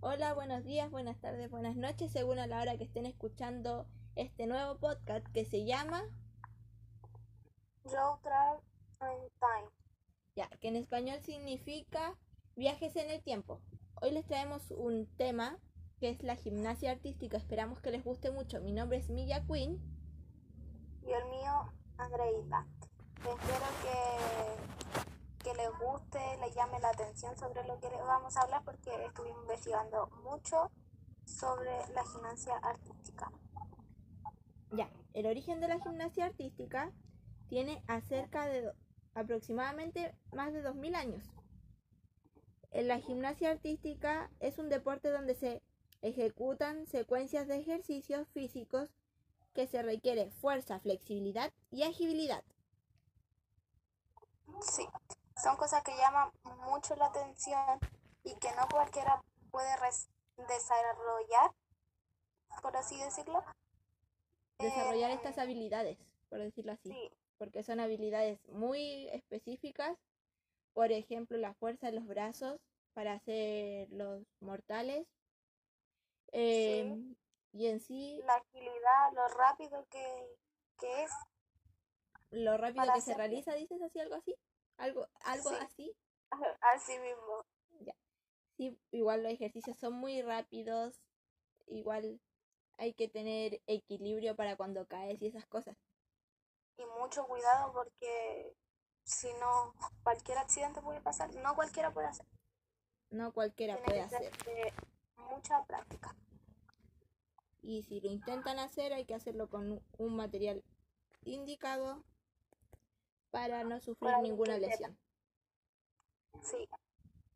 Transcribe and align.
Hola, 0.00 0.32
buenos 0.32 0.64
días, 0.64 0.92
buenas 0.92 1.20
tardes, 1.20 1.50
buenas 1.50 1.74
noches, 1.74 2.12
según 2.12 2.38
a 2.38 2.46
la 2.46 2.60
hora 2.62 2.78
que 2.78 2.84
estén 2.84 3.04
escuchando 3.04 3.84
este 4.14 4.46
nuevo 4.46 4.78
podcast 4.78 5.26
que 5.34 5.44
se 5.44 5.64
llama 5.64 6.04
Road 7.82 8.20
Travel 8.22 8.60
in 9.00 9.28
Time. 9.40 9.68
Ya, 10.36 10.48
que 10.60 10.68
en 10.68 10.76
español 10.76 11.18
significa 11.22 12.16
viajes 12.54 12.94
en 12.94 13.10
el 13.10 13.24
tiempo. 13.24 13.60
Hoy 14.00 14.12
les 14.12 14.24
traemos 14.24 14.70
un 14.70 15.08
tema 15.16 15.58
que 15.98 16.10
es 16.10 16.22
la 16.22 16.36
gimnasia 16.36 16.92
artística. 16.92 17.36
Esperamos 17.36 17.80
que 17.80 17.90
les 17.90 18.04
guste 18.04 18.30
mucho. 18.30 18.60
Mi 18.60 18.72
nombre 18.72 18.98
es 18.98 19.10
Milla 19.10 19.44
Queen. 19.46 19.82
Y 21.02 21.10
el 21.10 21.24
mío, 21.24 21.72
Andreita. 21.96 22.64
Espero 23.16 23.66
que 23.82 24.07
les 25.58 25.70
guste, 25.78 26.20
les 26.40 26.54
llame 26.54 26.78
la 26.78 26.90
atención 26.90 27.36
sobre 27.36 27.64
lo 27.64 27.78
que 27.80 27.90
les 27.90 27.98
vamos 27.98 28.36
a 28.36 28.42
hablar 28.42 28.62
porque 28.64 28.90
estuvimos 29.04 29.42
investigando 29.42 30.08
mucho 30.22 30.70
sobre 31.24 31.72
la 31.92 32.04
gimnasia 32.04 32.56
artística. 32.58 33.30
Ya, 34.70 34.88
el 35.14 35.26
origen 35.26 35.60
de 35.60 35.68
la 35.68 35.80
gimnasia 35.80 36.26
artística 36.26 36.92
tiene 37.48 37.82
acerca 37.88 38.46
de 38.46 38.72
aproximadamente 39.14 40.14
más 40.32 40.52
de 40.52 40.62
2000 40.62 40.94
años. 40.94 41.24
En 42.70 42.86
la 42.86 43.00
gimnasia 43.00 43.50
artística 43.50 44.30
es 44.38 44.58
un 44.58 44.68
deporte 44.68 45.10
donde 45.10 45.34
se 45.34 45.62
ejecutan 46.02 46.86
secuencias 46.86 47.48
de 47.48 47.56
ejercicios 47.56 48.28
físicos 48.28 48.94
que 49.54 49.66
se 49.66 49.82
requiere 49.82 50.30
fuerza, 50.30 50.78
flexibilidad 50.78 51.52
y 51.72 51.82
agilidad. 51.82 52.44
Sí, 54.60 54.86
son 55.42 55.56
cosas 55.56 55.82
que 55.82 55.96
llaman 55.96 56.30
mucho 56.66 56.96
la 56.96 57.06
atención 57.06 57.78
y 58.24 58.34
que 58.36 58.52
no 58.54 58.66
cualquiera 58.70 59.22
puede 59.50 59.70
desarrollar, 60.36 61.50
por 62.62 62.76
así 62.76 62.98
decirlo. 62.98 63.44
Desarrollar 64.58 65.10
estas 65.12 65.38
habilidades, 65.38 65.98
por 66.28 66.40
decirlo 66.40 66.72
así, 66.72 66.90
Sí, 66.90 67.10
porque 67.38 67.62
son 67.62 67.80
habilidades 67.80 68.44
muy 68.48 69.08
específicas. 69.08 69.96
Por 70.74 70.92
ejemplo, 70.92 71.38
la 71.38 71.54
fuerza 71.54 71.86
de 71.86 71.92
los 71.92 72.06
brazos 72.06 72.60
para 72.94 73.14
hacer 73.14 73.88
los 73.90 74.26
mortales. 74.40 75.06
Em, 76.32 77.14
y 77.52 77.68
en 77.68 77.80
sí, 77.80 78.20
la 78.24 78.34
agilidad, 78.34 79.12
lo 79.14 79.28
rápido 79.28 79.86
que, 79.88 80.36
que 80.78 81.04
es. 81.04 81.10
lo 82.30 82.56
rápido 82.58 82.92
que 82.92 83.00
se 83.00 83.14
realiza, 83.14 83.54
dices 83.54 83.80
así, 83.82 84.00
algo 84.00 84.16
así. 84.16 84.34
Algo, 84.78 85.06
algo 85.24 85.50
Sí. 85.50 85.56
así. 85.60 85.96
Así 86.60 86.98
mismo. 86.98 87.44
Sí, 88.56 88.76
igual 88.90 89.22
los 89.22 89.30
ejercicios 89.32 89.76
son 89.78 89.92
muy 89.94 90.20
rápidos. 90.20 91.00
Igual 91.68 92.20
hay 92.76 92.92
que 92.92 93.08
tener 93.08 93.62
equilibrio 93.68 94.34
para 94.34 94.56
cuando 94.56 94.86
caes 94.86 95.22
y 95.22 95.26
esas 95.28 95.46
cosas. 95.46 95.76
Y 96.76 96.84
mucho 97.00 97.24
cuidado 97.26 97.72
porque 97.72 98.56
si 99.04 99.32
no, 99.34 99.74
cualquier 100.02 100.38
accidente 100.38 100.80
puede 100.82 101.00
pasar. 101.00 101.32
No 101.36 101.54
cualquiera 101.54 101.92
puede 101.92 102.08
hacer. 102.08 102.26
No 103.10 103.32
cualquiera 103.32 103.74
Tiene 103.74 103.86
puede 103.86 104.00
hacer. 104.02 104.32
de 104.44 104.72
mucha 105.16 105.64
práctica. 105.64 106.16
Y 107.62 107.82
si 107.84 108.00
lo 108.00 108.10
intentan 108.10 108.58
hacer, 108.58 108.92
hay 108.92 109.04
que 109.04 109.14
hacerlo 109.14 109.48
con 109.48 109.82
un 109.98 110.16
material 110.16 110.64
indicado 111.24 112.02
para 113.30 113.64
no 113.64 113.80
sufrir 113.80 114.10
Para 114.12 114.22
ninguna 114.22 114.58
lesión. 114.58 114.98
Sí. 116.42 116.68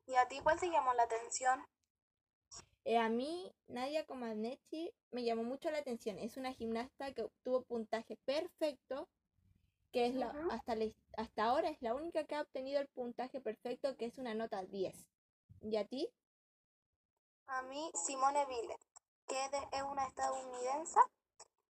¿Y 0.06 0.14
a 0.16 0.26
ti 0.28 0.40
cuál 0.40 0.58
te 0.58 0.70
llamó 0.70 0.92
la 0.94 1.04
atención? 1.04 1.64
Eh, 2.84 2.98
a 2.98 3.08
mí, 3.08 3.54
Nadia 3.68 4.04
Comaneci 4.06 4.92
me 5.12 5.22
llamó 5.22 5.44
mucho 5.44 5.70
la 5.70 5.78
atención. 5.78 6.18
Es 6.18 6.36
una 6.36 6.52
gimnasta 6.52 7.12
que 7.12 7.22
obtuvo 7.22 7.62
puntaje 7.62 8.16
perfecto, 8.24 9.08
que 9.92 10.06
es 10.06 10.14
la, 10.14 10.34
hasta, 10.50 10.74
hasta 11.16 11.44
ahora 11.44 11.68
es 11.68 11.80
la 11.80 11.94
única 11.94 12.24
que 12.24 12.34
ha 12.34 12.40
obtenido 12.42 12.80
el 12.80 12.88
puntaje 12.88 13.40
perfecto, 13.40 13.96
que 13.96 14.06
es 14.06 14.18
una 14.18 14.34
nota 14.34 14.64
10. 14.64 15.06
¿Y 15.60 15.76
a 15.76 15.86
ti? 15.86 16.08
A 17.46 17.62
mí, 17.62 17.90
Simone 17.94 18.46
Biles, 18.46 18.78
que 19.28 19.44
es, 19.44 19.50
de- 19.52 19.68
es 19.72 19.82
una 19.82 20.06
estadounidense 20.06 20.98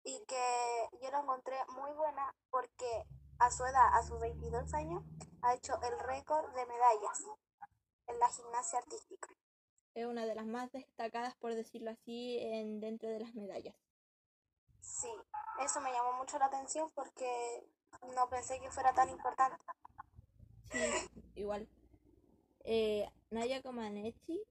y 0.05 0.21
que 0.27 0.89
yo 1.01 1.11
la 1.11 1.21
encontré 1.21 1.57
muy 1.69 1.93
buena 1.93 2.35
porque 2.51 3.05
a 3.39 3.51
su 3.51 3.65
edad, 3.65 3.95
a 3.95 4.03
sus 4.03 4.21
22 4.21 4.75
años, 4.75 5.03
ha 5.43 5.55
hecho 5.55 5.75
el 5.83 5.99
récord 6.01 6.47
de 6.55 6.67
medallas 6.67 7.25
en 8.07 8.19
la 8.19 8.29
gimnasia 8.29 8.79
artística. 8.79 9.29
Es 9.95 10.07
una 10.07 10.27
de 10.27 10.35
las 10.35 10.47
más 10.47 10.71
destacadas, 10.73 11.35
por 11.37 11.55
decirlo 11.55 11.91
así, 11.91 12.39
en, 12.41 12.81
dentro 12.81 13.09
de 13.09 13.21
las 13.21 13.35
medallas. 13.35 13.75
Sí, 14.81 15.09
eso 15.65 15.81
me 15.81 15.93
llamó 15.93 16.15
mucho 16.15 16.39
la 16.39 16.47
atención 16.47 16.91
porque 16.95 17.69
no 18.15 18.29
pensé 18.29 18.61
que 18.61 18.71
fuera 18.71 18.93
tan 18.93 19.09
importante. 19.09 19.57
Sí, 20.71 20.79
igual. 21.35 21.69
Eh, 22.65 23.09
Nadia 23.31 23.63
Comaneci, 23.63 24.43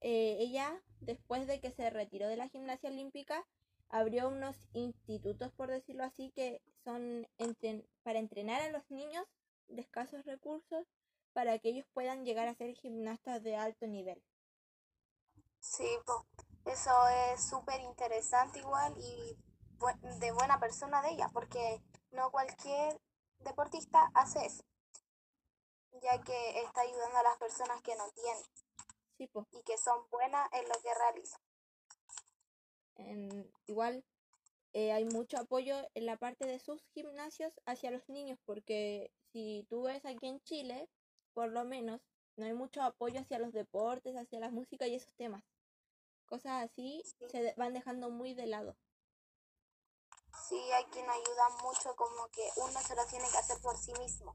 eh, 0.00 0.36
ella, 0.38 0.80
después 1.00 1.46
de 1.46 1.60
que 1.60 1.70
se 1.70 1.90
retiró 1.90 2.28
de 2.28 2.36
la 2.36 2.48
gimnasia 2.48 2.90
olímpica, 2.90 3.44
abrió 3.88 4.28
unos 4.28 4.56
institutos, 4.72 5.52
por 5.52 5.68
decirlo 5.68 6.04
así, 6.04 6.30
que 6.32 6.62
son 6.84 7.26
entren- 7.38 7.86
para 8.02 8.18
entrenar 8.18 8.62
a 8.62 8.70
los 8.70 8.88
niños 8.90 9.26
de 9.68 9.80
escasos 9.82 10.24
recursos 10.24 10.86
para 11.32 11.58
que 11.58 11.70
ellos 11.70 11.86
puedan 11.92 12.24
llegar 12.24 12.46
a 12.48 12.54
ser 12.54 12.74
gimnastas 12.74 13.42
de 13.42 13.56
alto 13.56 13.86
nivel. 13.86 14.22
Sí, 15.60 15.88
po, 16.06 16.26
eso 16.66 16.90
es 17.32 17.48
súper 17.48 17.80
interesante 17.80 18.58
igual 18.60 18.94
y 18.98 19.36
bu- 19.78 20.18
de 20.20 20.30
buena 20.32 20.60
persona 20.60 21.02
de 21.02 21.10
ella, 21.10 21.30
porque 21.32 21.80
no 22.12 22.30
cualquier 22.30 23.00
deportista 23.40 24.10
hace 24.14 24.44
eso, 24.46 24.62
ya 26.02 26.20
que 26.20 26.60
está 26.60 26.82
ayudando 26.82 27.18
a 27.18 27.22
las 27.22 27.38
personas 27.38 27.80
que 27.82 27.96
no 27.96 28.08
tienen 28.10 28.42
Sí, 29.18 29.26
pues, 29.28 29.46
y 29.52 29.62
que 29.62 29.78
son 29.78 30.08
buenas 30.10 30.48
en 30.52 30.68
lo 30.68 30.74
que 30.82 30.94
realizan. 30.94 31.40
en- 32.96 33.50
igual 33.66 34.04
eh, 34.74 34.92
hay 34.92 35.04
mucho 35.04 35.38
apoyo 35.38 35.76
en 35.94 36.04
la 36.04 36.16
parte 36.16 36.46
de 36.46 36.58
sus 36.58 36.84
gimnasios 36.94 37.60
hacia 37.64 37.92
los 37.92 38.08
niños, 38.08 38.38
porque 38.44 39.12
si 39.32 39.64
tú 39.70 39.84
ves 39.84 40.04
aquí 40.04 40.26
en 40.26 40.40
Chile, 40.42 40.88
por 41.32 41.50
lo 41.50 41.64
menos, 41.64 42.00
no 42.36 42.44
hay 42.44 42.54
mucho 42.54 42.82
apoyo 42.82 43.20
hacia 43.20 43.38
los 43.38 43.52
deportes, 43.52 44.16
hacia 44.16 44.40
la 44.40 44.50
música 44.50 44.88
y 44.88 44.96
esos 44.96 45.14
temas. 45.14 45.44
Cosas 46.26 46.64
así 46.64 47.02
Sí. 47.04 47.28
se 47.28 47.54
van 47.56 47.72
dejando 47.72 48.10
muy 48.10 48.34
de 48.34 48.46
lado. 48.46 48.76
Sí, 50.48 50.58
hay 50.72 50.84
quien 50.86 51.08
ayuda 51.08 51.48
mucho, 51.62 51.94
como 51.94 52.26
que 52.32 52.42
uno 52.56 52.80
se 52.80 52.96
lo 52.96 53.06
tiene 53.06 53.26
que 53.30 53.38
hacer 53.38 53.58
por 53.62 53.76
sí 53.76 53.92
mismo. 54.00 54.34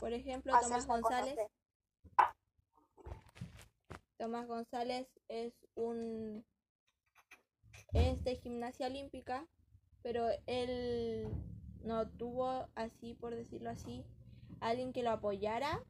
Por 0.00 0.14
ejemplo, 0.14 0.52
Tomás 0.52 0.70
hacerse 0.70 0.88
González, 0.88 1.34
conocer. 1.36 1.50
Tomás 4.16 4.46
González 4.46 5.06
es 5.28 5.52
un 5.74 6.46
es 7.94 8.22
de 8.24 8.36
gimnasia 8.36 8.86
olímpica, 8.88 9.46
pero 10.02 10.28
él 10.46 11.28
no 11.82 12.08
tuvo 12.08 12.68
así, 12.74 13.14
por 13.14 13.34
decirlo 13.34 13.70
así, 13.70 14.04
alguien 14.60 14.92
que 14.92 15.02
lo 15.02 15.10
apoyara 15.10 15.82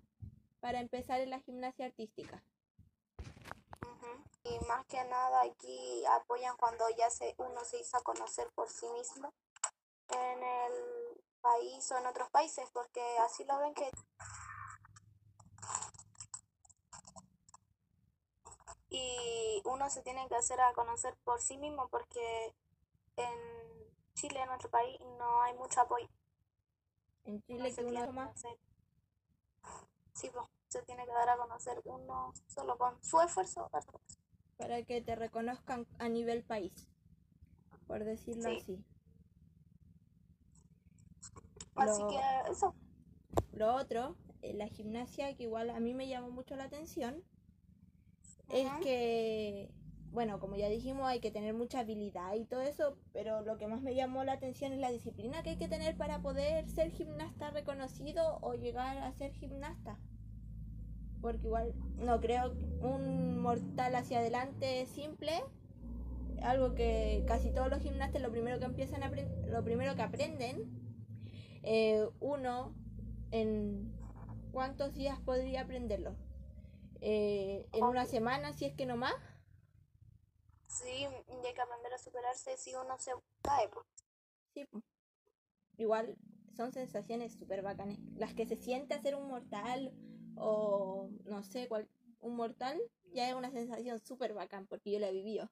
para 0.60 0.80
empezar 0.80 1.20
en 1.20 1.30
la 1.30 1.40
gimnasia 1.40 1.86
artística. 1.86 2.42
Y 4.44 4.58
más 4.66 4.84
que 4.86 5.02
nada 5.04 5.42
aquí 5.42 6.04
apoyan 6.20 6.56
cuando 6.58 6.84
ya 6.98 7.08
se, 7.08 7.34
uno 7.38 7.64
se 7.64 7.80
hizo 7.80 7.98
conocer 8.02 8.46
por 8.54 8.68
sí 8.68 8.86
mismo 8.90 9.32
en 10.10 10.42
el 10.42 11.22
país 11.40 11.90
o 11.92 11.98
en 11.98 12.06
otros 12.06 12.28
países, 12.30 12.68
porque 12.72 13.00
así 13.20 13.44
lo 13.44 13.58
ven 13.58 13.74
que... 13.74 13.90
Y 18.96 19.60
uno 19.64 19.90
se 19.90 20.02
tiene 20.02 20.28
que 20.28 20.36
hacer 20.36 20.60
a 20.60 20.72
conocer 20.72 21.16
por 21.24 21.40
sí 21.40 21.58
mismo 21.58 21.88
porque 21.88 22.54
en 23.16 23.34
Chile, 24.14 24.40
en 24.40 24.46
nuestro 24.48 24.70
país, 24.70 25.00
no 25.18 25.42
hay 25.42 25.52
mucho 25.54 25.80
apoyo. 25.80 26.08
En 27.24 27.34
Uno 27.34 27.42
Chile 27.46 27.72
se 27.72 27.82
que 27.82 27.88
uno 27.88 28.04
toma 28.06 28.32
Sí, 30.14 30.30
pues, 30.32 30.46
se 30.68 30.82
tiene 30.82 31.04
que 31.06 31.12
dar 31.12 31.28
a 31.28 31.36
conocer 31.36 31.80
uno 31.84 32.32
solo 32.46 32.78
con 32.78 33.02
su 33.02 33.20
esfuerzo. 33.20 33.68
para 34.56 34.82
que 34.84 35.00
te 35.02 35.16
reconozcan 35.16 35.86
a 35.98 36.08
nivel 36.08 36.44
país, 36.44 36.72
por 37.88 38.04
decirlo 38.04 38.48
Sí. 38.50 38.58
así. 38.60 38.84
Así 41.74 42.02
Lo- 42.02 42.08
que 42.08 42.50
eso. 42.52 42.74
Lo 43.52 43.74
otro, 43.74 44.16
eh, 44.42 44.54
la 44.54 44.68
gimnasia, 44.68 45.34
que 45.36 45.42
igual 45.44 45.70
a 45.70 45.80
mí 45.80 45.92
me 45.94 46.06
llamó 46.06 46.30
mucho 46.30 46.54
la 46.54 46.64
atención, 46.64 47.24
es 48.54 48.70
que, 48.82 49.68
bueno, 50.12 50.38
como 50.38 50.54
ya 50.54 50.68
dijimos, 50.68 51.06
hay 51.06 51.18
que 51.18 51.32
tener 51.32 51.54
mucha 51.54 51.80
habilidad 51.80 52.34
y 52.34 52.44
todo 52.44 52.62
eso, 52.62 52.96
pero 53.12 53.42
lo 53.42 53.58
que 53.58 53.66
más 53.66 53.82
me 53.82 53.96
llamó 53.96 54.22
la 54.22 54.34
atención 54.34 54.72
es 54.72 54.78
la 54.78 54.92
disciplina 54.92 55.42
que 55.42 55.50
hay 55.50 55.56
que 55.56 55.68
tener 55.68 55.96
para 55.96 56.20
poder 56.20 56.68
ser 56.68 56.92
gimnasta 56.92 57.50
reconocido 57.50 58.38
o 58.42 58.54
llegar 58.54 58.98
a 58.98 59.12
ser 59.12 59.32
gimnasta. 59.32 59.98
Porque 61.20 61.46
igual 61.48 61.74
no 61.98 62.20
creo 62.20 62.54
un 62.80 63.40
mortal 63.40 63.96
hacia 63.96 64.20
adelante 64.20 64.86
simple, 64.86 65.42
algo 66.42 66.74
que 66.74 67.24
casi 67.26 67.50
todos 67.50 67.68
los 67.68 67.82
gimnastas 67.82 68.22
lo 68.22 68.30
primero 68.30 68.60
que 68.60 68.66
empiezan 68.66 69.02
a 69.02 69.10
lo 69.48 69.64
primero 69.64 69.96
que 69.96 70.02
aprenden, 70.02 70.62
eh, 71.64 72.06
uno 72.20 72.72
en 73.32 73.92
cuántos 74.52 74.94
días 74.94 75.18
podría 75.18 75.62
aprenderlo. 75.62 76.14
Eh, 77.06 77.68
en 77.72 77.84
una 77.84 78.06
semana, 78.06 78.54
si 78.54 78.64
es 78.64 78.74
que 78.74 78.86
no 78.86 78.96
más. 78.96 79.14
Sí, 80.66 80.88
y 80.88 81.46
hay 81.46 81.52
que 81.52 81.60
aprender 81.60 81.92
a 81.92 81.98
superarse 81.98 82.56
si 82.56 82.74
uno 82.74 82.96
se 82.98 83.12
cae. 83.42 83.68
Pues. 83.68 83.84
Sí, 84.54 84.66
igual 85.76 86.16
son 86.56 86.72
sensaciones 86.72 87.34
súper 87.34 87.60
bacanas. 87.60 87.98
Las 88.16 88.32
que 88.32 88.46
se 88.46 88.56
siente 88.56 88.94
hacer 88.94 89.16
un 89.16 89.28
mortal 89.28 89.92
o 90.36 91.10
no 91.26 91.42
sé, 91.42 91.68
cuál, 91.68 91.90
un 92.20 92.36
mortal 92.36 92.80
ya 93.12 93.28
es 93.28 93.34
una 93.34 93.50
sensación 93.50 94.00
súper 94.00 94.32
bacán 94.32 94.66
porque 94.66 94.90
yo 94.90 94.98
la 94.98 95.10
he 95.10 95.12
vivido. 95.12 95.50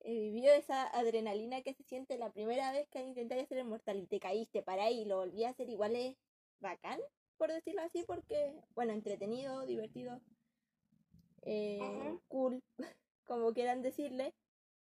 He 0.00 0.18
vivido 0.18 0.52
esa 0.52 0.88
adrenalina 0.88 1.62
que 1.62 1.74
se 1.74 1.84
siente 1.84 2.18
la 2.18 2.32
primera 2.32 2.72
vez 2.72 2.88
que 2.88 3.00
intentáis 3.00 3.44
hacer 3.44 3.58
el 3.58 3.66
mortal 3.66 4.00
y 4.00 4.08
te 4.08 4.18
caíste 4.18 4.62
para 4.62 4.82
ahí 4.82 5.02
y 5.02 5.04
lo 5.04 5.18
volví 5.18 5.44
a 5.44 5.50
hacer 5.50 5.70
igual 5.70 5.94
es 5.94 6.16
bacán, 6.58 6.98
por 7.42 7.50
decirlo 7.50 7.82
así, 7.82 8.04
porque, 8.06 8.54
bueno, 8.76 8.92
entretenido, 8.92 9.66
divertido, 9.66 10.20
eh, 11.40 12.16
cool, 12.28 12.62
como 13.26 13.52
quieran 13.52 13.82
decirle, 13.82 14.32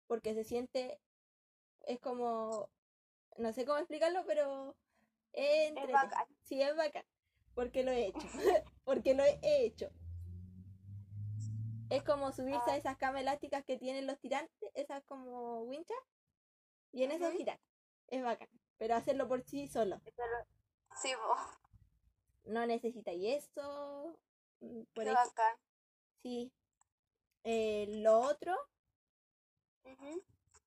porque 0.08 0.34
se 0.34 0.42
siente, 0.42 0.98
es 1.82 2.00
como 2.00 2.68
no 3.38 3.52
sé 3.52 3.64
cómo 3.64 3.78
explicarlo, 3.78 4.24
pero 4.26 4.74
es, 5.32 5.72
bacán. 5.92 6.26
Sí, 6.42 6.60
es 6.60 6.74
bacán. 6.74 7.04
Porque 7.54 7.84
lo 7.84 7.92
he 7.92 8.06
hecho. 8.06 8.18
porque 8.84 9.14
lo 9.14 9.22
he 9.22 9.38
hecho. 9.42 9.88
Es 11.88 12.02
como 12.02 12.32
subirse 12.32 12.68
a 12.68 12.74
ah. 12.74 12.76
esas 12.78 12.96
camas 12.96 13.20
elásticas 13.20 13.64
que 13.64 13.78
tienen 13.78 14.08
los 14.08 14.18
tirantes, 14.18 14.70
esas 14.74 15.04
como 15.04 15.60
winchas, 15.62 16.02
y 16.90 17.04
en 17.04 17.12
esos 17.12 17.32
girar. 17.32 17.60
Es 18.08 18.24
bacán. 18.24 18.48
Pero 18.76 18.96
hacerlo 18.96 19.28
por 19.28 19.44
sí 19.44 19.68
solo. 19.68 20.00
sí, 21.00 21.12
vos. 21.14 21.59
No 22.50 22.66
necesitáis 22.66 23.44
eso. 23.44 24.18
Mm, 24.60 24.82
por 24.92 25.04
Qué 25.04 25.12
bacán. 25.12 25.56
Sí. 26.22 26.52
Eh, 27.44 27.86
lo 28.02 28.20
otro, 28.20 28.54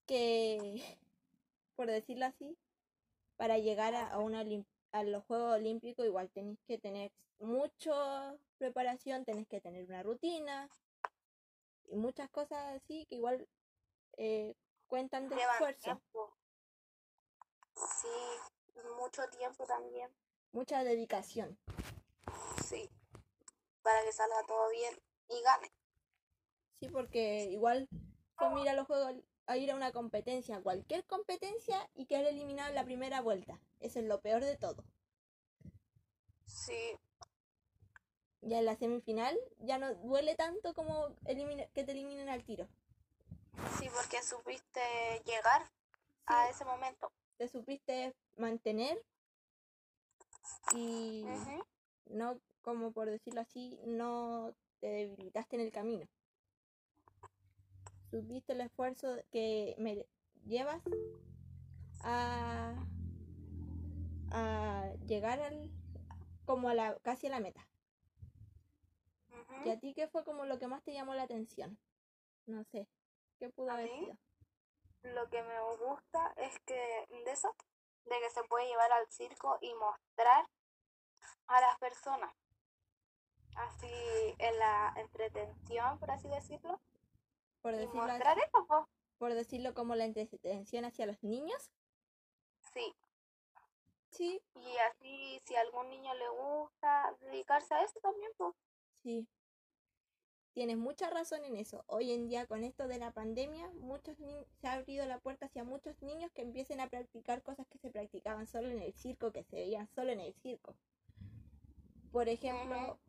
que 0.07 0.57
por 1.75 1.87
decirlo 1.87 2.25
así, 2.25 2.57
para 3.35 3.57
llegar 3.57 3.95
a, 3.95 4.17
una 4.17 4.43
a 4.91 5.03
los 5.03 5.23
Juegos 5.25 5.55
Olímpicos 5.55 6.05
igual 6.05 6.31
tenéis 6.31 6.59
que 6.65 6.77
tener 6.77 7.11
mucha 7.39 8.35
preparación, 8.57 9.25
tenéis 9.25 9.47
que 9.47 9.61
tener 9.61 9.85
una 9.85 10.03
rutina 10.03 10.69
y 11.85 11.97
muchas 11.97 12.29
cosas 12.29 12.75
así 12.75 13.05
que 13.07 13.15
igual 13.15 13.47
eh, 14.17 14.55
cuentan 14.87 15.27
de 15.27 15.35
esfuerzo. 15.35 16.01
Sí, 17.75 18.07
mucho 18.97 19.27
tiempo 19.29 19.65
también. 19.65 20.09
Mucha 20.53 20.83
dedicación. 20.83 21.57
Sí, 22.63 22.89
para 23.81 24.01
que 24.03 24.13
salga 24.13 24.45
todo 24.47 24.69
bien 24.69 24.93
y 25.27 25.41
gane. 25.41 25.71
Sí, 26.75 26.87
porque 26.89 27.45
igual, 27.45 27.89
pues 28.37 28.51
mira 28.53 28.73
los 28.73 28.87
Juegos 28.87 29.15
a 29.47 29.57
ir 29.57 29.71
a 29.71 29.75
una 29.75 29.91
competencia, 29.91 30.61
cualquier 30.61 31.05
competencia, 31.05 31.89
y 31.95 32.05
quedar 32.05 32.25
eliminado 32.25 32.69
en 32.69 32.75
la 32.75 32.85
primera 32.85 33.19
vuelta. 33.21 33.59
Eso 33.79 33.99
es 33.99 34.05
lo 34.05 34.21
peor 34.21 34.45
de 34.45 34.55
todo. 34.55 34.85
Sí. 36.45 36.97
Ya 38.41 38.59
en 38.59 38.65
la 38.65 38.75
semifinal 38.75 39.37
ya 39.57 39.79
no 39.79 39.95
duele 39.95 40.35
tanto 40.35 40.73
como 40.75 41.15
que 41.25 41.83
te 41.83 41.91
eliminen 41.91 42.29
al 42.29 42.43
tiro. 42.43 42.67
Sí, 43.79 43.89
porque 43.95 44.21
supiste 44.21 44.81
llegar 45.25 45.69
a 46.27 46.49
ese 46.49 46.63
momento. 46.63 47.11
Te 47.37 47.47
supiste 47.47 48.15
mantener 48.37 49.03
y 50.75 51.25
no, 52.05 52.39
como 52.61 52.91
por 52.91 53.09
decirlo 53.09 53.41
así, 53.41 53.79
no 53.85 54.53
te 54.79 54.87
debilitaste 54.87 55.55
en 55.55 55.61
el 55.61 55.71
camino 55.71 56.07
viste 58.21 58.53
el 58.53 58.61
esfuerzo 58.61 59.17
que 59.31 59.75
me 59.77 60.05
llevas 60.45 60.81
a, 62.03 62.75
a 64.31 64.93
llegar 65.05 65.39
al 65.39 65.71
como 66.45 66.69
a 66.69 66.73
la 66.73 66.97
casi 66.99 67.27
a 67.27 67.31
la 67.31 67.39
meta. 67.39 67.67
¿Y 69.65 69.69
a 69.69 69.79
ti 69.79 69.93
qué 69.93 70.07
fue 70.07 70.25
como 70.25 70.45
lo 70.45 70.59
que 70.59 70.67
más 70.67 70.83
te 70.83 70.93
llamó 70.93 71.13
la 71.15 71.23
atención? 71.23 71.77
No 72.45 72.63
sé, 72.65 72.87
¿qué 73.39 73.49
pudo 73.49 73.71
haber 73.71 73.89
sido? 73.89 74.17
Lo 75.03 75.29
que 75.29 75.41
me 75.41 75.59
gusta 75.85 76.33
es 76.37 76.59
que 76.65 77.05
de 77.25 77.31
eso, 77.31 77.55
de 78.05 78.19
que 78.19 78.29
se 78.29 78.43
puede 78.43 78.67
llevar 78.67 78.91
al 78.91 79.07
circo 79.07 79.57
y 79.61 79.73
mostrar 79.75 80.47
a 81.47 81.61
las 81.61 81.77
personas 81.79 82.33
así 83.55 84.35
en 84.39 84.59
la 84.59 84.93
entretención, 84.97 85.99
por 85.99 86.11
así 86.11 86.27
decirlo, 86.27 86.79
por 87.61 87.75
decirlo, 87.75 88.87
por 89.17 89.33
decirlo 89.33 89.73
como 89.73 89.95
la 89.95 90.05
intención 90.05 90.85
hacia 90.85 91.05
los 91.05 91.23
niños. 91.23 91.71
Sí. 92.73 92.93
Sí. 94.09 94.41
Y 94.55 94.77
así, 94.77 95.41
si 95.45 95.55
a 95.55 95.61
algún 95.61 95.89
niño 95.89 96.13
le 96.13 96.29
gusta 96.29 97.15
dedicarse 97.21 97.73
a 97.73 97.83
eso 97.83 97.99
también, 98.01 98.31
pues. 98.37 98.53
Sí. 99.01 99.27
Tienes 100.53 100.77
mucha 100.77 101.09
razón 101.09 101.43
en 101.45 101.57
eso. 101.57 101.83
Hoy 101.87 102.11
en 102.11 102.27
día, 102.27 102.45
con 102.45 102.63
esto 102.63 102.87
de 102.87 102.99
la 102.99 103.11
pandemia, 103.11 103.71
muchos 103.81 104.15
se 104.61 104.67
ha 104.67 104.73
abrido 104.73 105.03
la 105.07 105.19
puerta 105.19 105.47
hacia 105.47 105.63
muchos 105.63 105.99
niños 106.03 106.31
que 106.31 106.43
empiecen 106.43 106.79
a 106.79 106.89
practicar 106.89 107.41
cosas 107.41 107.65
que 107.67 107.79
se 107.79 107.89
practicaban 107.89 108.45
solo 108.45 108.69
en 108.69 108.79
el 108.79 108.93
circo, 108.93 109.31
que 109.31 109.43
se 109.43 109.55
veían 109.55 109.87
solo 109.87 110.11
en 110.11 110.19
el 110.19 110.33
circo. 110.35 110.75
Por 112.11 112.29
ejemplo, 112.29 112.99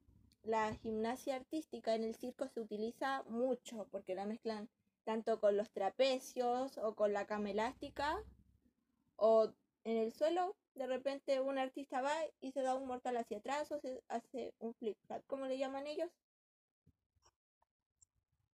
la 0.42 0.74
gimnasia 0.76 1.36
artística 1.36 1.94
en 1.94 2.04
el 2.04 2.14
circo 2.14 2.48
se 2.48 2.60
utiliza 2.60 3.22
mucho 3.24 3.88
porque 3.90 4.14
la 4.14 4.24
mezclan 4.24 4.70
tanto 5.04 5.38
con 5.38 5.58
los 5.58 5.70
trapecios 5.70 6.78
o 6.78 6.94
con 6.94 7.12
la 7.12 7.26
cama 7.26 7.50
elástica 7.50 8.22
o 9.16 9.52
en 9.84 9.98
el 9.98 10.12
suelo 10.12 10.56
de 10.74 10.86
repente 10.86 11.40
un 11.40 11.58
artista 11.58 12.00
va 12.00 12.14
y 12.40 12.52
se 12.52 12.62
da 12.62 12.74
un 12.74 12.86
mortal 12.86 13.18
hacia 13.18 13.38
atrás 13.38 13.70
o 13.70 13.78
se 13.80 14.02
hace 14.08 14.54
un 14.58 14.74
flip 14.74 14.96
¿cómo 15.26 15.44
le 15.44 15.58
llaman 15.58 15.86
ellos? 15.86 16.10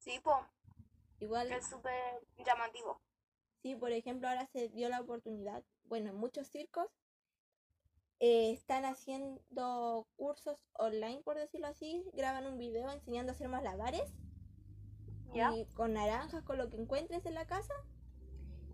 Sí, 0.00 0.18
po. 0.20 0.46
Igual. 1.20 1.52
Es 1.52 1.68
súper 1.68 2.26
llamativo. 2.44 3.00
Sí, 3.62 3.76
por 3.76 3.92
ejemplo, 3.92 4.28
ahora 4.28 4.46
se 4.46 4.68
dio 4.68 4.88
la 4.88 5.00
oportunidad, 5.00 5.62
bueno, 5.84 6.10
en 6.10 6.16
muchos 6.16 6.48
circos 6.48 6.88
eh, 8.18 8.52
están 8.52 8.84
haciendo 8.84 10.06
cursos 10.16 10.66
online, 10.74 11.22
por 11.22 11.36
decirlo 11.36 11.68
así, 11.68 12.04
graban 12.12 12.46
un 12.46 12.58
video 12.58 12.90
enseñando 12.90 13.32
a 13.32 13.34
hacer 13.34 13.48
malabares 13.48 14.12
y 15.32 15.64
con 15.74 15.94
naranjas, 15.94 16.42
con 16.42 16.58
lo 16.58 16.68
que 16.68 16.76
encuentres 16.76 17.24
en 17.24 17.34
la 17.34 17.46
casa. 17.46 17.74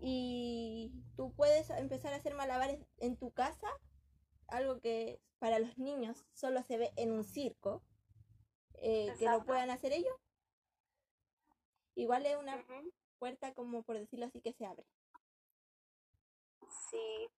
Y 0.01 0.91
tú 1.15 1.33
puedes 1.33 1.69
empezar 1.69 2.13
a 2.13 2.17
hacer 2.17 2.33
malabares 2.33 2.79
en 2.97 3.15
tu 3.15 3.31
casa, 3.31 3.67
algo 4.47 4.79
que 4.79 5.21
para 5.39 5.59
los 5.59 5.77
niños 5.77 6.25
solo 6.33 6.61
se 6.63 6.77
ve 6.77 6.91
en 6.97 7.11
un 7.11 7.23
circo, 7.23 7.83
eh, 8.75 9.13
que 9.17 9.25
lo 9.25 9.45
puedan 9.45 9.69
hacer 9.69 9.93
ellos. 9.93 10.15
Igual 11.97 12.25
es 12.25 12.37
una 12.37 12.63
puerta, 13.19 13.53
como 13.53 13.83
por 13.83 13.97
decirlo 13.97 14.27
así, 14.27 14.39
que 14.41 14.53
se 14.53 14.65
abre. 14.65 14.85
Sí, 16.89 17.29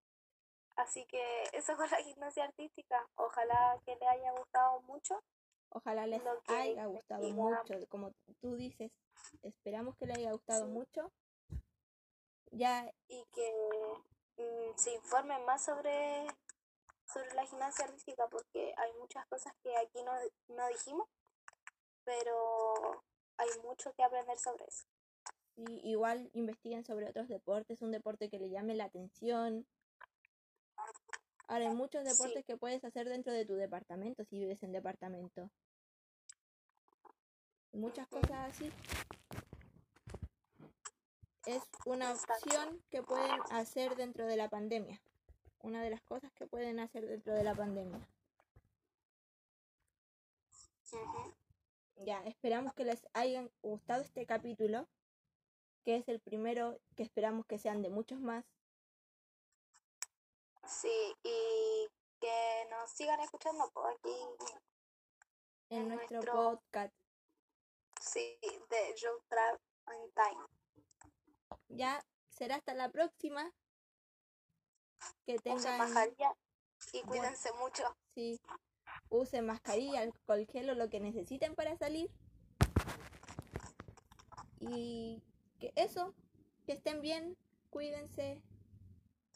Así 0.80 1.06
que 1.08 1.22
eso 1.52 1.76
fue 1.76 1.88
la 1.92 2.02
gimnasia 2.04 2.46
artística. 2.46 3.06
Ojalá 3.16 3.80
que 3.86 3.96
le 3.98 4.08
haya 4.08 4.32
gustado 4.32 4.82
mucho. 4.82 5.22
Ojalá 5.70 6.08
les 6.08 6.22
haya 6.48 6.86
gustado 6.86 7.30
mucho, 7.30 7.76
como 7.90 8.14
tú 8.42 8.56
dices. 8.56 8.92
Esperamos 9.44 9.96
que 9.98 10.06
le 10.06 10.14
haya 10.14 10.32
gustado 10.32 10.68
mucho. 10.68 11.12
Ya 12.52 12.90
y 13.08 13.24
que 13.26 13.54
mm, 14.38 14.78
se 14.78 14.94
informen 14.94 15.46
más 15.46 15.64
sobre 15.66 16.26
sobre 17.06 17.34
la 17.34 17.46
gimnasia 17.46 17.86
artística 17.86 18.28
porque 18.28 18.74
hay 18.78 18.94
muchas 18.94 19.28
cosas 19.28 19.54
que 19.62 19.76
aquí 19.76 20.02
no, 20.04 20.12
no 20.56 20.68
dijimos, 20.70 21.08
pero 22.04 23.04
hay 23.40 23.62
mucho 23.64 23.94
que 23.94 24.04
aprender 24.04 24.38
sobre 24.38 24.66
eso. 24.66 24.86
Y 25.56 25.90
igual 25.90 26.30
investiguen 26.34 26.86
sobre 26.86 27.10
otros 27.10 27.28
deportes, 27.28 27.82
un 27.82 27.92
deporte 27.92 28.30
que 28.30 28.40
le 28.40 28.50
llame 28.50 28.76
la 28.76 28.86
atención, 28.86 29.66
Ahora 31.50 31.68
hay 31.68 31.76
muchos 31.76 32.04
deportes 32.04 32.46
que 32.46 32.58
puedes 32.58 32.84
hacer 32.84 33.10
dentro 33.10 33.34
de 33.34 33.44
tu 33.44 33.56
departamento 33.56 34.24
si 34.24 34.38
vives 34.38 34.62
en 34.62 34.72
departamento. 34.72 35.50
Muchas 37.74 38.08
cosas 38.08 38.52
así. 38.52 38.72
Es 41.48 41.64
una 41.86 42.14
opción 42.14 42.84
que 42.92 43.02
pueden 43.02 43.40
hacer 43.50 43.96
dentro 43.96 44.28
de 44.28 44.38
la 44.38 44.48
pandemia. 44.48 45.02
Una 45.62 45.82
de 45.82 45.90
las 45.90 46.04
cosas 46.04 46.32
que 46.34 46.46
pueden 46.46 46.80
hacer 46.80 47.08
dentro 47.08 47.34
de 47.34 47.44
la 47.44 47.56
pandemia. 47.56 48.08
Ujú. 50.92 51.39
Ya, 52.00 52.20
esperamos 52.24 52.74
que 52.74 52.86
les 52.86 53.06
haya 53.14 53.48
gustado 53.62 54.02
este 54.04 54.26
capítulo, 54.26 54.88
que 55.84 55.98
es 55.98 56.08
el 56.08 56.20
primero 56.22 56.80
que 56.96 57.04
esperamos 57.04 57.46
que 57.46 57.60
sean 57.60 57.82
de 57.82 57.90
muchos 57.90 58.20
más. 58.22 58.46
Sí, 60.66 61.14
y 61.24 61.90
que 62.22 62.68
nos 62.70 62.90
sigan 62.92 63.20
escuchando 63.20 63.70
por 63.72 63.92
aquí, 63.92 64.16
en 65.70 65.82
En 65.82 65.88
nuestro, 65.90 66.18
nuestro- 66.18 66.34
podcast. 66.34 66.94
sí, 68.02 68.38
de 68.70 68.96
Joe 69.00 69.20
Trap 69.28 69.60
on 69.88 70.12
Time. 70.14 70.46
Ya 71.70 72.02
será 72.30 72.56
hasta 72.56 72.74
la 72.74 72.90
próxima. 72.90 73.52
Que 75.26 75.38
tengan, 75.40 75.90
y 76.94 77.02
Bueno. 77.04 77.08
cuídense 77.08 77.52
mucho. 77.54 77.84
sí, 78.16 78.40
usen 79.10 79.46
mascarilla, 79.46 80.02
alcohol 80.02 80.46
gel 80.48 80.70
o 80.70 80.76
lo 80.76 80.90
que 80.90 81.00
necesiten 81.00 81.56
para 81.56 81.76
salir. 81.78 82.10
Y 84.60 85.22
que 85.60 85.72
eso, 85.76 86.14
que 86.66 86.74
estén 86.74 87.02
bien, 87.02 87.38
cuídense. 87.70 88.42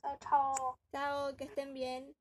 Chao, 0.01 0.17
chao. 0.19 0.77
Chao, 0.91 1.35
que 1.37 1.45
estén 1.45 1.73
bien. 1.73 2.15